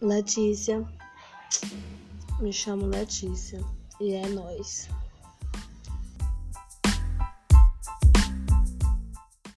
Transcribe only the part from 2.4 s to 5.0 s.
Me chamo Letícia. E é nós.